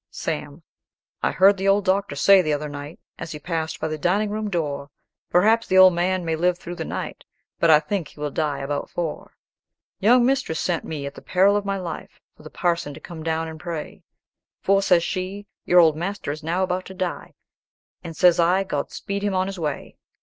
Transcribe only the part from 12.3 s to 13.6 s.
For the parson to come down and